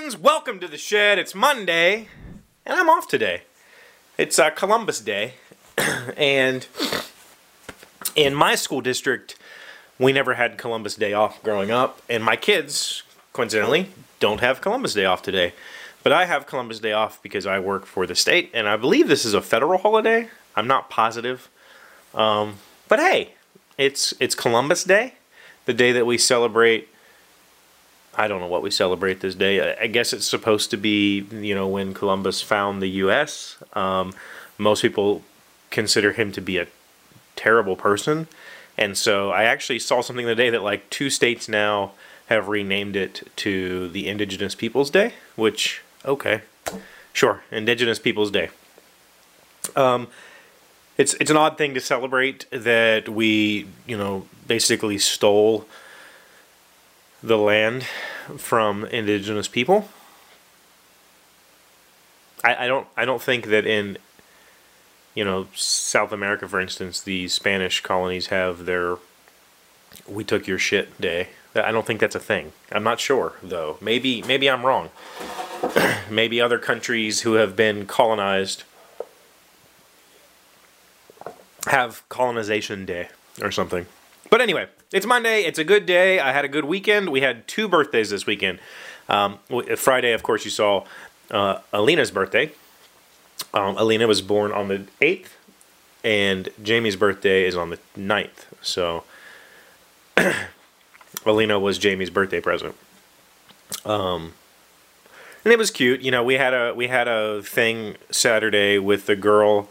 friends, 0.00 0.16
welcome 0.16 0.58
to 0.58 0.66
the 0.66 0.78
shed. 0.78 1.18
It's 1.18 1.34
Monday, 1.34 2.08
and 2.64 2.80
I'm 2.80 2.88
off 2.88 3.06
today. 3.06 3.42
It's 4.16 4.38
uh, 4.38 4.48
Columbus 4.48 4.98
Day, 4.98 5.34
and 6.16 6.66
in 8.16 8.34
my 8.34 8.54
school 8.54 8.80
district, 8.80 9.36
we 9.98 10.14
never 10.14 10.32
had 10.34 10.56
Columbus 10.56 10.94
Day 10.94 11.12
off 11.12 11.42
growing 11.42 11.70
up, 11.70 12.00
and 12.08 12.24
my 12.24 12.34
kids, 12.34 13.02
coincidentally, 13.34 13.90
don't 14.20 14.40
have 14.40 14.62
Columbus 14.62 14.94
Day 14.94 15.04
off 15.04 15.20
today. 15.20 15.52
But 16.02 16.12
I 16.12 16.24
have 16.24 16.46
Columbus 16.46 16.78
Day 16.78 16.92
off 16.92 17.22
because 17.22 17.44
I 17.44 17.58
work 17.58 17.84
for 17.84 18.06
the 18.06 18.14
state, 18.14 18.50
and 18.54 18.66
I 18.66 18.78
believe 18.78 19.06
this 19.06 19.26
is 19.26 19.34
a 19.34 19.42
federal 19.42 19.76
holiday. 19.76 20.30
I'm 20.56 20.66
not 20.66 20.88
positive, 20.88 21.50
um, 22.14 22.54
but 22.88 23.00
hey, 23.00 23.34
it's 23.76 24.14
it's 24.18 24.34
Columbus 24.34 24.82
Day, 24.82 25.16
the 25.66 25.74
day 25.74 25.92
that 25.92 26.06
we 26.06 26.16
celebrate 26.16 26.88
I 28.20 28.28
don't 28.28 28.40
know 28.40 28.48
what 28.48 28.60
we 28.60 28.70
celebrate 28.70 29.20
this 29.20 29.34
day. 29.34 29.74
I 29.76 29.86
guess 29.86 30.12
it's 30.12 30.26
supposed 30.26 30.70
to 30.72 30.76
be, 30.76 31.20
you 31.32 31.54
know, 31.54 31.66
when 31.66 31.94
Columbus 31.94 32.42
found 32.42 32.82
the 32.82 32.90
U.S. 33.04 33.56
Um, 33.72 34.12
most 34.58 34.82
people 34.82 35.22
consider 35.70 36.12
him 36.12 36.30
to 36.32 36.42
be 36.42 36.58
a 36.58 36.66
terrible 37.34 37.76
person. 37.76 38.28
And 38.76 38.98
so 38.98 39.30
I 39.30 39.44
actually 39.44 39.78
saw 39.78 40.02
something 40.02 40.26
the 40.26 40.34
day 40.34 40.50
that 40.50 40.62
like 40.62 40.90
two 40.90 41.08
states 41.08 41.48
now 41.48 41.92
have 42.26 42.48
renamed 42.48 42.94
it 42.94 43.26
to 43.36 43.88
the 43.88 44.06
Indigenous 44.06 44.54
Peoples 44.54 44.90
Day, 44.90 45.14
which, 45.34 45.80
okay, 46.04 46.42
sure, 47.14 47.42
Indigenous 47.50 47.98
Peoples 47.98 48.30
Day. 48.30 48.50
Um, 49.74 50.08
it's, 50.98 51.14
it's 51.14 51.30
an 51.30 51.38
odd 51.38 51.56
thing 51.56 51.72
to 51.72 51.80
celebrate 51.80 52.44
that 52.50 53.08
we, 53.08 53.66
you 53.86 53.96
know, 53.96 54.26
basically 54.46 54.98
stole 54.98 55.66
the 57.22 57.38
land 57.38 57.84
from 58.36 58.84
indigenous 58.86 59.48
people. 59.48 59.88
I, 62.42 62.64
I 62.64 62.66
don't 62.66 62.86
I 62.96 63.04
don't 63.04 63.22
think 63.22 63.46
that 63.46 63.66
in 63.66 63.98
you 65.14 65.24
know 65.24 65.46
South 65.54 66.12
America, 66.12 66.48
for 66.48 66.60
instance, 66.60 67.00
the 67.00 67.28
Spanish 67.28 67.80
colonies 67.82 68.28
have 68.28 68.64
their 68.64 68.96
"we 70.08 70.24
took 70.24 70.46
your 70.46 70.58
shit" 70.58 70.98
day. 71.00 71.28
I 71.54 71.72
don't 71.72 71.84
think 71.84 72.00
that's 72.00 72.14
a 72.14 72.20
thing. 72.20 72.52
I'm 72.70 72.84
not 72.84 73.00
sure 73.00 73.34
though. 73.42 73.76
Maybe 73.80 74.22
maybe 74.22 74.48
I'm 74.48 74.64
wrong. 74.64 74.90
maybe 76.10 76.40
other 76.40 76.58
countries 76.58 77.22
who 77.22 77.34
have 77.34 77.54
been 77.56 77.86
colonized 77.86 78.64
have 81.66 82.08
colonization 82.08 82.86
day 82.86 83.08
or 83.42 83.50
something. 83.50 83.86
But 84.30 84.40
anyway, 84.40 84.68
it's 84.92 85.06
Monday. 85.06 85.42
It's 85.42 85.58
a 85.58 85.64
good 85.64 85.86
day. 85.86 86.18
I 86.18 86.32
had 86.32 86.44
a 86.44 86.48
good 86.48 86.64
weekend. 86.64 87.10
We 87.10 87.20
had 87.20 87.46
two 87.46 87.68
birthdays 87.68 88.10
this 88.10 88.26
weekend. 88.26 88.58
Um, 89.08 89.38
Friday, 89.76 90.12
of 90.12 90.22
course, 90.22 90.44
you 90.44 90.50
saw 90.50 90.84
uh, 91.30 91.60
Alina's 91.72 92.10
birthday. 92.10 92.52
Um, 93.54 93.76
Alina 93.76 94.06
was 94.06 94.20
born 94.20 94.52
on 94.52 94.68
the 94.68 94.86
8th, 95.00 95.28
and 96.04 96.48
Jamie's 96.62 96.96
birthday 96.96 97.44
is 97.44 97.56
on 97.56 97.70
the 97.70 97.78
9th. 97.96 98.46
So, 98.62 99.04
Alina 101.26 101.58
was 101.58 101.78
Jamie's 101.78 102.10
birthday 102.10 102.40
present. 102.40 102.74
Um, 103.84 104.34
and 105.44 105.52
it 105.52 105.58
was 105.58 105.70
cute. 105.70 106.00
You 106.00 106.10
know, 106.10 106.22
we 106.22 106.34
had 106.34 106.52
a 106.52 106.74
we 106.74 106.88
had 106.88 107.08
a 107.08 107.42
thing 107.42 107.96
Saturday 108.10 108.78
with 108.78 109.06
the 109.06 109.16
girls. 109.16 109.68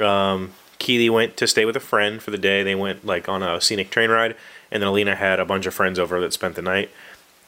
Um, 0.00 0.52
Keely 0.78 1.10
went 1.10 1.36
to 1.38 1.46
stay 1.46 1.64
with 1.64 1.76
a 1.76 1.80
friend 1.80 2.22
for 2.22 2.30
the 2.30 2.38
day. 2.38 2.62
They 2.62 2.74
went 2.74 3.04
like 3.04 3.28
on 3.28 3.42
a 3.42 3.60
scenic 3.60 3.90
train 3.90 4.10
ride, 4.10 4.36
and 4.70 4.82
then 4.82 4.88
Alina 4.88 5.14
had 5.14 5.40
a 5.40 5.44
bunch 5.44 5.66
of 5.66 5.74
friends 5.74 5.98
over 5.98 6.20
that 6.20 6.32
spent 6.32 6.54
the 6.54 6.62
night. 6.62 6.90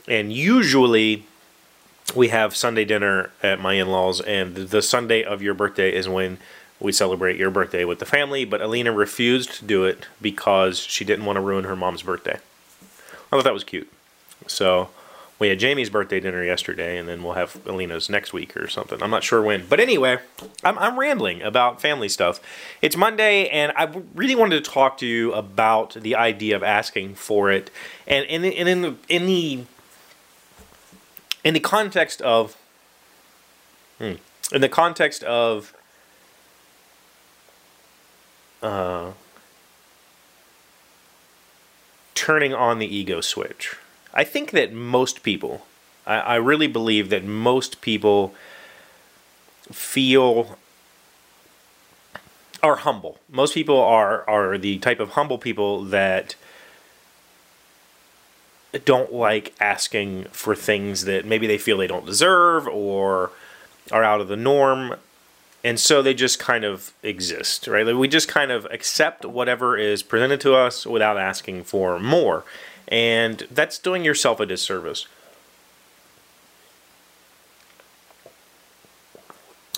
And 0.06 0.32
usually, 0.32 1.24
we 2.16 2.28
have 2.28 2.56
Sunday 2.56 2.84
dinner 2.84 3.30
at 3.42 3.60
my 3.60 3.74
in-laws, 3.74 4.20
and 4.22 4.54
the 4.54 4.82
Sunday 4.82 5.22
of 5.22 5.42
your 5.42 5.54
birthday 5.54 5.94
is 5.94 6.08
when 6.08 6.38
we 6.80 6.92
celebrate 6.92 7.36
your 7.36 7.50
birthday 7.50 7.84
with 7.84 7.98
the 7.98 8.06
family. 8.06 8.44
But 8.44 8.62
Alina 8.62 8.92
refused 8.92 9.52
to 9.54 9.64
do 9.64 9.84
it 9.84 10.06
because 10.22 10.78
she 10.78 11.04
didn't 11.04 11.26
want 11.26 11.36
to 11.36 11.40
ruin 11.40 11.64
her 11.64 11.76
mom's 11.76 12.02
birthday. 12.02 12.38
I 13.30 13.36
thought 13.36 13.44
that 13.44 13.52
was 13.52 13.64
cute. 13.64 13.90
So 14.46 14.88
we 15.38 15.48
had 15.48 15.58
Jamie's 15.60 15.88
birthday 15.88 16.18
dinner 16.18 16.42
yesterday, 16.42 16.98
and 16.98 17.08
then 17.08 17.22
we'll 17.22 17.34
have 17.34 17.64
Alina's 17.64 18.10
next 18.10 18.32
week 18.32 18.56
or 18.56 18.66
something. 18.66 19.00
I'm 19.02 19.10
not 19.10 19.22
sure 19.22 19.40
when. 19.40 19.66
But 19.66 19.78
anyway, 19.78 20.18
I'm, 20.64 20.76
I'm 20.78 20.98
rambling 20.98 21.42
about 21.42 21.80
family 21.80 22.08
stuff. 22.08 22.40
It's 22.82 22.96
Monday, 22.96 23.48
and 23.48 23.72
I 23.76 24.02
really 24.14 24.34
wanted 24.34 24.64
to 24.64 24.70
talk 24.70 24.98
to 24.98 25.06
you 25.06 25.32
about 25.32 25.94
the 25.94 26.16
idea 26.16 26.56
of 26.56 26.64
asking 26.64 27.14
for 27.14 27.52
it, 27.52 27.70
and, 28.06 28.26
and, 28.26 28.44
and 28.44 28.68
in 28.68 28.82
the 28.82 28.96
in 29.08 29.26
the 29.26 29.64
in 31.44 31.54
the 31.54 31.60
context 31.60 32.20
of 32.22 32.56
hmm, 33.98 34.14
in 34.52 34.60
the 34.60 34.68
context 34.68 35.22
of 35.22 35.72
uh, 38.60 39.12
turning 42.16 42.52
on 42.52 42.80
the 42.80 42.96
ego 42.96 43.20
switch 43.20 43.76
I 44.14 44.24
think 44.24 44.50
that 44.52 44.72
most 44.72 45.22
people, 45.22 45.66
I, 46.06 46.16
I 46.18 46.34
really 46.36 46.66
believe 46.66 47.10
that 47.10 47.24
most 47.24 47.80
people 47.80 48.34
feel 49.70 50.58
are 52.62 52.76
humble. 52.76 53.18
Most 53.30 53.54
people 53.54 53.78
are 53.78 54.28
are 54.28 54.58
the 54.58 54.78
type 54.78 55.00
of 55.00 55.10
humble 55.10 55.38
people 55.38 55.84
that 55.84 56.34
don't 58.84 59.12
like 59.12 59.54
asking 59.60 60.24
for 60.24 60.54
things 60.54 61.04
that 61.04 61.24
maybe 61.24 61.46
they 61.46 61.58
feel 61.58 61.78
they 61.78 61.86
don't 61.86 62.06
deserve 62.06 62.66
or 62.66 63.30
are 63.90 64.04
out 64.04 64.20
of 64.20 64.28
the 64.28 64.36
norm. 64.36 64.94
And 65.64 65.80
so 65.80 66.02
they 66.02 66.14
just 66.14 66.38
kind 66.38 66.64
of 66.64 66.92
exist, 67.02 67.66
right? 67.66 67.86
Like 67.86 67.96
we 67.96 68.08
just 68.08 68.28
kind 68.28 68.50
of 68.50 68.64
accept 68.66 69.24
whatever 69.24 69.76
is 69.76 70.02
presented 70.02 70.40
to 70.42 70.54
us 70.54 70.86
without 70.86 71.18
asking 71.18 71.64
for 71.64 71.98
more 71.98 72.44
and 72.88 73.46
that's 73.50 73.78
doing 73.78 74.04
yourself 74.04 74.40
a 74.40 74.46
disservice. 74.46 75.06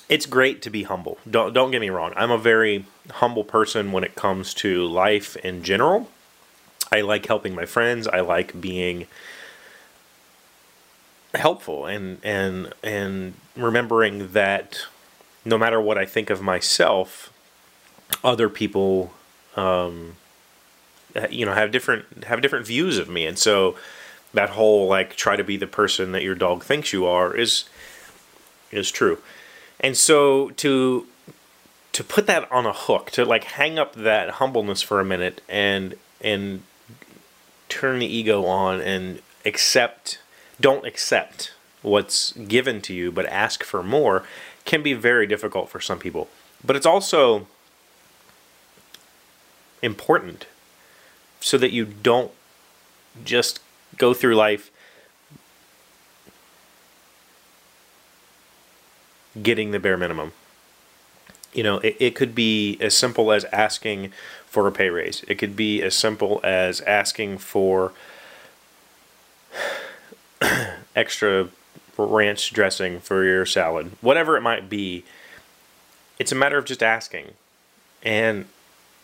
It's 0.08 0.26
great 0.26 0.62
to 0.62 0.70
be 0.70 0.84
humble. 0.84 1.18
Don't 1.28 1.52
don't 1.52 1.70
get 1.70 1.80
me 1.80 1.90
wrong. 1.90 2.12
I'm 2.16 2.30
a 2.30 2.38
very 2.38 2.86
humble 3.10 3.44
person 3.44 3.92
when 3.92 4.04
it 4.04 4.14
comes 4.14 4.54
to 4.54 4.86
life 4.86 5.36
in 5.36 5.62
general. 5.62 6.08
I 6.92 7.02
like 7.02 7.26
helping 7.26 7.54
my 7.54 7.66
friends. 7.66 8.08
I 8.08 8.20
like 8.20 8.60
being 8.60 9.06
helpful 11.34 11.86
and 11.86 12.18
and 12.24 12.72
and 12.82 13.34
remembering 13.56 14.32
that 14.32 14.86
no 15.44 15.56
matter 15.56 15.80
what 15.80 15.96
I 15.96 16.04
think 16.04 16.28
of 16.28 16.42
myself, 16.42 17.32
other 18.24 18.48
people 18.48 19.12
um, 19.56 20.16
Uh, 21.14 21.26
you 21.30 21.44
know 21.44 21.54
have 21.54 21.70
different 21.70 22.24
have 22.24 22.40
different 22.40 22.66
views 22.66 22.98
of 22.98 23.08
me. 23.08 23.26
And 23.26 23.38
so 23.38 23.76
that 24.32 24.50
whole 24.50 24.86
like 24.86 25.16
try 25.16 25.36
to 25.36 25.44
be 25.44 25.56
the 25.56 25.66
person 25.66 26.12
that 26.12 26.22
your 26.22 26.34
dog 26.34 26.62
thinks 26.62 26.92
you 26.92 27.06
are 27.06 27.34
is 27.34 27.64
is 28.70 28.90
true. 28.90 29.18
And 29.80 29.96
so 29.96 30.50
to 30.50 31.06
to 31.92 32.04
put 32.04 32.26
that 32.26 32.50
on 32.52 32.66
a 32.66 32.72
hook 32.72 33.10
to 33.12 33.24
like 33.24 33.44
hang 33.44 33.78
up 33.78 33.94
that 33.94 34.30
humbleness 34.30 34.82
for 34.82 35.00
a 35.00 35.04
minute 35.04 35.40
and 35.48 35.96
and 36.20 36.62
turn 37.68 37.98
the 37.98 38.06
ego 38.06 38.44
on 38.46 38.80
and 38.80 39.20
accept 39.44 40.20
don't 40.60 40.86
accept 40.86 41.52
what's 41.82 42.32
given 42.32 42.80
to 42.82 42.92
you 42.92 43.10
but 43.10 43.24
ask 43.26 43.64
for 43.64 43.82
more 43.82 44.24
can 44.64 44.82
be 44.82 44.92
very 44.92 45.26
difficult 45.26 45.68
for 45.68 45.80
some 45.80 45.98
people. 45.98 46.28
But 46.62 46.76
it's 46.76 46.86
also 46.86 47.46
important 49.82 50.46
so 51.50 51.58
that 51.58 51.72
you 51.72 51.84
don't 51.84 52.30
just 53.24 53.58
go 53.98 54.14
through 54.14 54.36
life 54.36 54.70
getting 59.42 59.72
the 59.72 59.80
bare 59.80 59.96
minimum. 59.96 60.30
You 61.52 61.64
know, 61.64 61.78
it, 61.78 61.96
it 61.98 62.14
could 62.14 62.36
be 62.36 62.78
as 62.80 62.96
simple 62.96 63.32
as 63.32 63.44
asking 63.46 64.12
for 64.46 64.68
a 64.68 64.70
pay 64.70 64.90
raise. 64.90 65.24
It 65.26 65.38
could 65.38 65.56
be 65.56 65.82
as 65.82 65.96
simple 65.96 66.40
as 66.44 66.82
asking 66.82 67.38
for 67.38 67.94
extra 70.94 71.48
ranch 71.98 72.52
dressing 72.52 73.00
for 73.00 73.24
your 73.24 73.44
salad. 73.44 73.90
Whatever 74.00 74.36
it 74.36 74.42
might 74.42 74.70
be, 74.70 75.02
it's 76.16 76.30
a 76.30 76.36
matter 76.36 76.58
of 76.58 76.64
just 76.64 76.80
asking. 76.80 77.32
And 78.04 78.46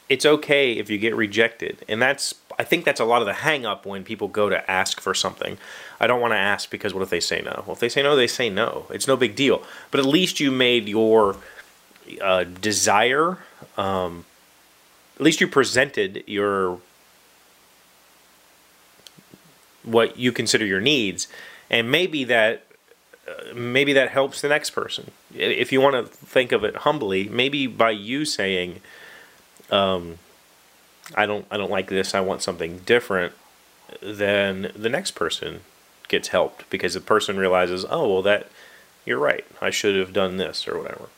it's 0.08 0.25
okay 0.25 0.73
if 0.73 0.91
you 0.91 0.99
get 0.99 1.14
rejected. 1.14 1.85
And 1.88 2.00
that's 2.00 2.35
I 2.58 2.64
think 2.64 2.85
that's 2.85 3.00
a 3.00 3.05
lot 3.05 3.20
of 3.20 3.26
the 3.26 3.35
hang 3.35 3.67
up 3.67 3.85
when 3.85 4.03
people 4.03 4.29
go 4.29 4.49
to 4.49 4.70
ask 4.70 5.00
for 5.00 5.14
something. 5.14 5.58
I 6.00 6.06
don't 6.06 6.20
want 6.20 6.32
to 6.32 6.38
ask 6.38 6.70
because 6.70 6.94
what 6.94 7.03
if 7.03 7.11
they 7.11 7.20
say 7.20 7.43
no? 7.43 7.64
Well, 7.67 7.75
if 7.75 7.81
they 7.81 7.88
say 7.88 8.03
no, 8.03 8.17
they 8.17 8.26
say 8.26 8.49
no. 8.49 8.87
It's 8.91 9.06
no 9.06 9.17
big 9.17 9.37
deal. 9.37 9.62
But 9.91 10.00
at 10.00 10.06
least 10.06 10.41
you 10.41 10.50
made 10.50 10.88
your 10.88 11.37
uh, 12.23 12.44
desire, 12.44 13.38
um, 13.76 14.25
at 15.17 15.23
least 15.23 15.41
you 15.41 15.49
presented 15.49 16.25
your 16.26 16.81
what 19.82 20.19
you 20.19 20.32
consider 20.32 20.67
your 20.67 20.81
needs 20.81 21.29
and 21.70 21.91
maybe 21.91 22.25
that 22.25 22.64
uh, 23.29 23.55
maybe 23.55 23.93
that 23.93 24.11
helps 24.11 24.41
the 24.41 24.49
next 24.49 24.70
person. 24.70 25.11
If 25.35 25.73
you 25.73 25.81
want 25.81 25.97
to 25.97 26.05
think 26.05 26.53
of 26.53 26.62
it 26.62 26.76
humbly, 26.76 27.29
maybe 27.29 27.67
by 27.67 27.91
you 27.91 28.25
saying, 28.25 28.81
um, 29.70 30.18
"I 31.14 31.26
don't, 31.26 31.46
I 31.50 31.56
don't 31.56 31.70
like 31.70 31.88
this. 31.88 32.14
I 32.14 32.20
want 32.20 32.42
something 32.42 32.78
different," 32.80 33.32
then 34.02 34.72
the 34.74 34.88
next 34.88 35.12
person 35.12 35.60
gets 36.08 36.28
helped 36.28 36.68
because 36.70 36.94
the 36.94 37.00
person 37.00 37.36
realizes, 37.36 37.84
"Oh, 37.88 38.08
well, 38.12 38.22
that 38.22 38.48
you're 39.04 39.18
right. 39.18 39.44
I 39.60 39.70
should 39.70 39.96
have 39.96 40.12
done 40.12 40.36
this 40.36 40.66
or 40.68 40.78
whatever." 40.78 41.08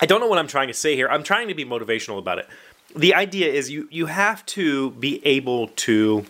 I 0.00 0.06
don't 0.06 0.20
know 0.20 0.26
what 0.26 0.38
I'm 0.38 0.48
trying 0.48 0.68
to 0.68 0.74
say 0.74 0.96
here. 0.96 1.08
I'm 1.08 1.22
trying 1.22 1.48
to 1.48 1.54
be 1.54 1.64
motivational 1.64 2.18
about 2.18 2.38
it. 2.38 2.48
The 2.94 3.14
idea 3.14 3.52
is 3.52 3.70
you 3.70 3.88
you 3.90 4.06
have 4.06 4.44
to 4.46 4.90
be 4.92 5.24
able 5.26 5.68
to 5.68 6.26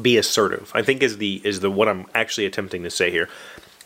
be 0.00 0.16
assertive. 0.16 0.70
I 0.74 0.82
think 0.82 1.02
is 1.02 1.18
the 1.18 1.40
is 1.44 1.60
the 1.60 1.70
what 1.70 1.88
I'm 1.88 2.06
actually 2.14 2.46
attempting 2.46 2.82
to 2.84 2.90
say 2.90 3.10
here. 3.10 3.28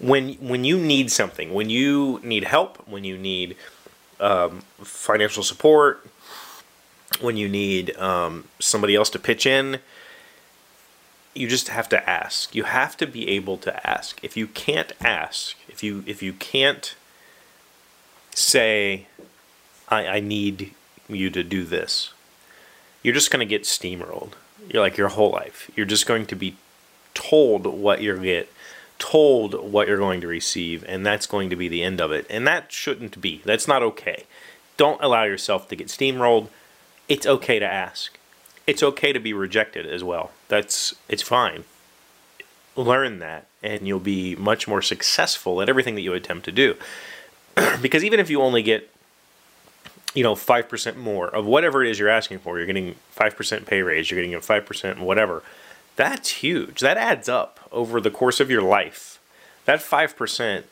When 0.00 0.34
when 0.34 0.64
you 0.64 0.78
need 0.78 1.10
something, 1.10 1.52
when 1.52 1.70
you 1.70 2.20
need 2.22 2.44
help, 2.44 2.86
when 2.86 3.04
you 3.04 3.18
need 3.18 3.56
um, 4.20 4.60
financial 4.78 5.42
support, 5.42 6.06
when 7.20 7.36
you 7.36 7.48
need 7.48 7.96
um, 7.96 8.44
somebody 8.60 8.94
else 8.94 9.10
to 9.10 9.18
pitch 9.18 9.44
in, 9.44 9.80
you 11.34 11.48
just 11.48 11.68
have 11.68 11.88
to 11.88 12.08
ask. 12.08 12.54
You 12.54 12.64
have 12.64 12.96
to 12.98 13.06
be 13.06 13.28
able 13.28 13.56
to 13.58 13.88
ask. 13.88 14.18
If 14.22 14.36
you 14.36 14.46
can't 14.46 14.92
ask, 15.00 15.56
if 15.68 15.82
you 15.82 16.04
if 16.06 16.22
you 16.22 16.32
can't 16.32 16.94
say, 18.34 19.06
I, 19.88 20.06
I 20.06 20.20
need 20.20 20.72
you 21.08 21.30
to 21.30 21.42
do 21.42 21.64
this, 21.64 22.12
you're 23.02 23.14
just 23.14 23.30
going 23.30 23.40
to 23.40 23.46
get 23.46 23.62
steamrolled. 23.62 24.32
You're 24.68 24.82
like 24.82 24.96
your 24.96 25.08
whole 25.08 25.30
life. 25.30 25.70
You're 25.74 25.86
just 25.86 26.06
going 26.06 26.26
to 26.26 26.36
be 26.36 26.56
told 27.14 27.66
what 27.66 28.02
you're 28.02 28.18
get, 28.18 28.52
told 28.98 29.54
what 29.54 29.88
you're 29.88 29.98
going 29.98 30.20
to 30.20 30.26
receive, 30.26 30.84
and 30.88 31.04
that's 31.04 31.26
going 31.26 31.50
to 31.50 31.56
be 31.56 31.68
the 31.68 31.82
end 31.82 32.00
of 32.00 32.12
it. 32.12 32.26
And 32.28 32.46
that 32.46 32.72
shouldn't 32.72 33.20
be. 33.20 33.42
That's 33.44 33.68
not 33.68 33.82
okay. 33.82 34.24
Don't 34.76 35.02
allow 35.02 35.24
yourself 35.24 35.68
to 35.68 35.76
get 35.76 35.88
steamrolled. 35.88 36.48
It's 37.08 37.26
okay 37.26 37.58
to 37.58 37.66
ask. 37.66 38.18
It's 38.66 38.82
okay 38.82 39.12
to 39.12 39.20
be 39.20 39.32
rejected 39.32 39.86
as 39.86 40.04
well. 40.04 40.32
That's 40.48 40.94
it's 41.08 41.22
fine. 41.22 41.64
Learn 42.76 43.18
that, 43.18 43.46
and 43.62 43.88
you'll 43.88 43.98
be 43.98 44.36
much 44.36 44.68
more 44.68 44.82
successful 44.82 45.62
at 45.62 45.68
everything 45.68 45.94
that 45.94 46.02
you 46.02 46.12
attempt 46.12 46.44
to 46.44 46.52
do. 46.52 46.76
because 47.82 48.04
even 48.04 48.20
if 48.20 48.30
you 48.30 48.40
only 48.40 48.62
get 48.62 48.90
you 50.14 50.22
know 50.22 50.34
5% 50.34 50.96
more 50.96 51.28
of 51.28 51.44
whatever 51.46 51.84
it 51.84 51.90
is 51.90 51.98
you're 51.98 52.08
asking 52.08 52.38
for 52.38 52.56
you're 52.56 52.66
getting 52.66 52.94
5% 53.16 53.66
pay 53.66 53.82
raise 53.82 54.10
you're 54.10 54.18
getting 54.18 54.34
a 54.34 54.40
5% 54.40 55.00
whatever 55.00 55.42
that's 55.98 56.30
huge. 56.30 56.78
That 56.78 56.96
adds 56.96 57.28
up 57.28 57.68
over 57.72 58.00
the 58.00 58.10
course 58.10 58.38
of 58.38 58.52
your 58.52 58.62
life. 58.62 59.18
That 59.64 59.80
5% 59.80 60.62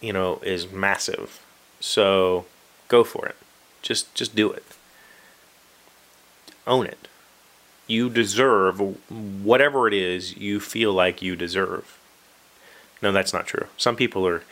you 0.00 0.12
know 0.12 0.38
is 0.44 0.70
massive. 0.70 1.44
So 1.80 2.46
go 2.86 3.02
for 3.02 3.26
it. 3.26 3.34
Just 3.82 4.14
just 4.14 4.36
do 4.36 4.50
it. 4.52 4.62
Own 6.68 6.86
it. 6.86 7.08
You 7.88 8.08
deserve 8.08 8.80
whatever 9.10 9.88
it 9.88 9.94
is 9.94 10.36
you 10.36 10.60
feel 10.60 10.92
like 10.92 11.20
you 11.20 11.34
deserve. 11.34 11.98
No 13.02 13.10
that's 13.10 13.32
not 13.32 13.46
true. 13.48 13.66
Some 13.76 13.96
people 13.96 14.24
are 14.24 14.44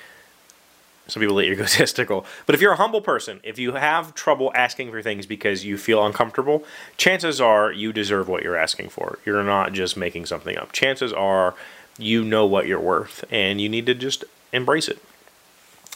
some 1.07 1.21
people 1.21 1.39
are 1.39 1.43
egotistical. 1.43 2.25
But 2.47 2.55
if 2.55 2.61
you're 2.61 2.73
a 2.73 2.77
humble 2.77 3.01
person, 3.01 3.41
if 3.43 3.59
you 3.59 3.73
have 3.73 4.15
trouble 4.15 4.53
asking 4.55 4.91
for 4.91 5.03
things 5.03 5.27
because 5.27 5.65
you 5.65 5.77
feel 5.77 6.05
uncomfortable, 6.05 6.65
chances 6.97 7.41
are 7.41 7.73
you 7.73 7.93
deserve 7.93 8.29
what 8.29 8.43
you're 8.43 8.57
asking 8.57 8.91
for. 8.91 9.19
You're 9.25 9.43
not 9.43 9.73
just 9.73 9.97
making 9.97 10.27
something 10.27 10.57
up. 10.57 10.73
Chances 10.73 11.13
are 11.13 11.55
you 11.99 12.25
know 12.25 12.47
what 12.47 12.67
you're 12.67 12.81
worth 12.81 13.25
and 13.31 13.61
you 13.61 13.69
need 13.69 13.87
to 13.87 13.95
just 13.95 14.25
embrace 14.53 14.89
it. 14.89 14.99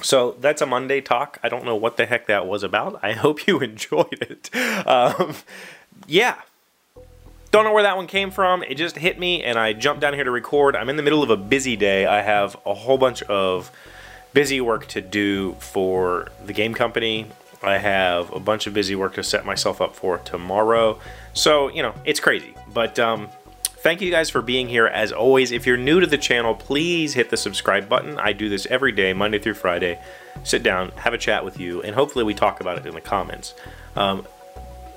So 0.01 0.37
that's 0.41 0.63
a 0.63 0.67
Monday 0.67 1.01
talk. 1.01 1.39
I 1.43 1.49
don't 1.49 1.65
know 1.65 1.75
what 1.75 1.97
the 1.97 2.07
heck 2.07 2.27
that 2.27 2.47
was 2.47 2.63
about. 2.63 3.01
I 3.03 3.13
hope 3.25 3.47
you 3.47 3.59
enjoyed 3.61 4.19
it. 4.21 4.55
Um, 4.87 5.35
yeah. 6.07 6.37
Don't 7.51 7.65
know 7.65 7.73
where 7.73 7.83
that 7.83 7.97
one 7.97 8.07
came 8.07 8.31
from. 8.31 8.63
It 8.63 8.75
just 8.75 8.97
hit 8.97 9.19
me 9.19 9.43
and 9.43 9.59
I 9.59 9.73
jumped 9.73 10.03
down 10.03 10.13
here 10.13 10.25
to 10.25 10.31
record. 10.31 10.77
I'm 10.77 10.91
in 10.91 10.97
the 10.97 11.03
middle 11.03 11.23
of 11.23 11.31
a 11.31 11.37
busy 11.37 11.77
day. 11.77 12.05
I 12.07 12.21
have 12.21 12.57
a 12.67 12.75
whole 12.75 12.99
bunch 12.99 13.23
of 13.23 13.73
busy 14.39 14.61
work 14.61 14.87
to 14.87 15.01
do 15.01 15.53
for 15.55 16.29
the 16.47 16.53
game 16.53 16.73
company. 16.73 17.27
I 17.61 17.77
have 17.79 18.33
a 18.33 18.39
bunch 18.39 18.69
of 18.69 18.73
busy 18.73 18.95
work 18.95 19.15
to 19.15 19.25
set 19.25 19.45
myself 19.45 19.81
up 19.81 19.97
for 19.97 20.19
tomorrow. 20.19 21.01
So, 21.33 21.71
you 21.71 21.83
know, 21.83 21.93
it's 22.05 22.21
crazy. 22.21 22.55
But 22.73 23.01
um, 23.01 23.31
thank 23.65 24.01
you 24.01 24.13
guys 24.13 24.31
for 24.31 24.41
being 24.41 24.69
here. 24.69 24.87
As 24.87 25.11
always, 25.11 25.51
if 25.51 25.67
you're 25.67 25.77
new 25.77 25.99
to 25.99 26.07
the 26.07 26.17
channel, 26.17 26.55
please 26.55 27.15
hit 27.15 27.31
the 27.31 27.37
subscribe 27.37 27.89
button. 27.89 28.17
I 28.17 28.33
do 28.33 28.49
this 28.49 28.65
every 28.67 28.93
day, 28.93 29.13
Monday 29.13 29.41
through 29.41 29.55
Friday. 29.55 29.99
Sit 30.45 30.63
down, 30.63 30.93
have 30.93 31.15
a 31.15 31.19
chat 31.19 31.45
with 31.45 31.59
you, 31.59 31.83
and 31.83 31.97
hopefully 31.97 32.25
we 32.25 32.33
talk 32.33 32.61
about 32.61 32.79
it 32.79 32.87
in 32.87 32.95
the 32.95 33.01
comments. 33.01 33.55
Um, 33.97 34.25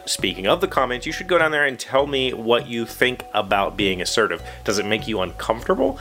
speaking 0.06 0.46
of 0.46 0.62
the 0.62 0.68
comments, 0.68 1.08
you 1.08 1.12
should 1.12 1.28
go 1.28 1.40
down 1.40 1.50
there 1.50 1.66
and 1.66 1.80
tell 1.80 2.06
me 2.06 2.32
what 2.32 2.68
you 2.68 2.86
think 2.86 3.26
about 3.34 3.76
being 3.76 4.04
assertive. 4.04 4.44
Does 4.66 4.78
it 4.78 4.86
make 4.86 5.08
you 5.08 5.20
uncomfortable? 5.20 5.98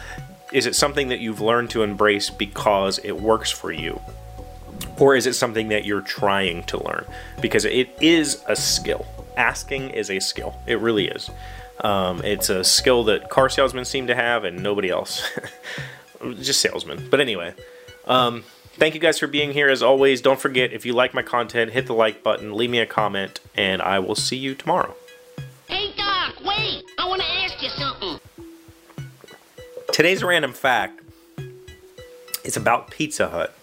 Is 0.52 0.67
it 0.67 0.75
something 0.75 1.08
that 1.08 1.20
you've 1.20 1.41
learned 1.41 1.70
to 1.70 1.82
embrace 1.82 2.31
because 2.31 2.99
it 2.99 3.20
works 3.20 3.50
for 3.50 3.73
you? 3.73 4.00
Or 4.99 5.14
is 5.14 5.26
it 5.26 5.35
something 5.35 5.69
that 5.69 5.85
you're 5.85 6.00
trying 6.00 6.64
to 6.64 6.82
learn? 6.82 7.06
Because 7.41 7.64
it 7.64 7.88
is 8.00 8.43
a 8.47 8.56
skill. 8.56 9.06
Asking 9.37 9.91
is 9.91 10.11
a 10.11 10.19
skill. 10.19 10.55
It 10.67 10.79
really 10.81 11.08
is. 11.08 11.31
Um, 11.82 12.23
it's 12.25 12.50
a 12.50 12.62
skill 12.64 13.05
that 13.05 13.31
car 13.31 13.49
salesmen 13.49 13.85
seem 13.85 14.08
to 14.08 14.14
have 14.14 14.44
and 14.44 14.62
nobody 14.62 14.91
else. 14.91 15.26
Just 16.41 16.61
salesmen. 16.61 17.08
But 17.11 17.20
anyway, 17.20 17.55
um, 18.06 18.44
thank 18.75 18.94
you 18.94 19.00
guys 19.00 19.19
for 19.19 19.26
being 19.26 19.52
here 19.52 19.70
as 19.70 19.82
always. 19.82 20.20
Don't 20.20 20.41
forget, 20.41 20.73
if 20.73 20.85
you 20.85 20.93
like 20.93 21.14
my 21.14 21.23
content, 21.23 21.73
hit 21.73 21.87
the 21.87 21.94
like 21.94 22.23
button, 22.23 22.55
leave 22.55 22.70
me 22.70 22.81
a 22.81 22.87
comment, 22.87 23.41
and 23.56 23.81
I 23.81 24.00
will 24.00 24.14
see 24.14 24.37
you 24.37 24.55
tomorrow. 24.55 24.94
Hey, 25.69 25.94
Doc, 25.97 26.35
wait! 26.44 26.85
I 26.99 27.06
want 27.06 27.23
to 27.23 27.29
ask 27.29 27.62
you 27.62 27.70
something. 27.70 28.00
Today's 30.00 30.25
random 30.25 30.55
fact 30.55 31.02
is 32.43 32.56
about 32.56 32.91
Pizza 32.91 33.29
Hut. 33.29 33.55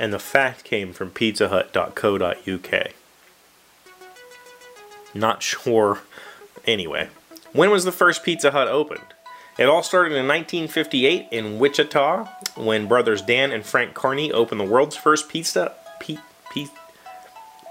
And 0.00 0.10
the 0.10 0.18
fact 0.18 0.64
came 0.64 0.94
from 0.94 1.10
pizzahut.co.uk. 1.10 2.92
Not 5.12 5.42
sure. 5.42 5.98
Anyway, 6.64 7.10
when 7.52 7.70
was 7.70 7.84
the 7.84 7.92
first 7.92 8.24
Pizza 8.24 8.52
Hut 8.52 8.68
opened? 8.68 9.04
It 9.58 9.64
all 9.64 9.82
started 9.82 10.12
in 10.12 10.26
1958 10.26 11.26
in 11.30 11.58
Wichita 11.58 12.24
when 12.56 12.88
brothers 12.88 13.20
Dan 13.20 13.52
and 13.52 13.66
Frank 13.66 13.92
Carney 13.92 14.32
opened 14.32 14.62
the 14.62 14.64
world's 14.64 14.96
first 14.96 15.28
pizza 15.28 15.74
pe, 16.00 16.16
pe, 16.54 16.68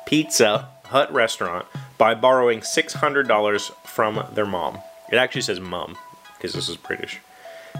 Pizza 0.06 0.70
Hut 0.86 1.12
restaurant 1.12 1.66
by 1.98 2.14
borrowing 2.14 2.60
$600 2.60 3.72
from 3.84 4.24
their 4.32 4.46
mom. 4.46 4.78
It 5.12 5.16
actually 5.16 5.42
says 5.42 5.60
mum 5.60 5.98
because 6.36 6.54
this 6.54 6.70
is 6.70 6.78
British. 6.78 7.20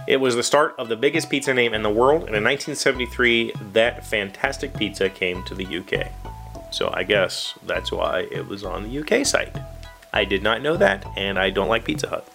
It 0.08 0.22
was 0.22 0.36
the 0.36 0.44
start 0.44 0.74
of 0.78 0.88
the 0.88 0.96
biggest 0.96 1.30
pizza 1.30 1.54
name 1.54 1.74
in 1.74 1.84
the 1.84 1.90
world, 1.90 2.24
and 2.24 2.36
in 2.36 2.42
1973, 2.42 3.52
that 3.74 4.06
fantastic 4.06 4.74
pizza 4.74 5.10
came 5.10 5.44
to 5.44 5.54
the 5.54 5.66
UK. 5.66 6.08
So 6.72 6.90
I 6.94 7.04
guess 7.04 7.54
that's 7.66 7.92
why 7.92 8.22
it 8.32 8.48
was 8.48 8.64
on 8.64 8.84
the 8.84 9.00
UK 9.00 9.26
site. 9.26 9.54
I 10.14 10.24
did 10.24 10.44
not 10.44 10.62
know 10.62 10.78
that, 10.78 11.06
and 11.18 11.38
I 11.38 11.50
don't 11.50 11.68
like 11.68 11.84
Pizza 11.84 12.08
Hut. 12.08 12.26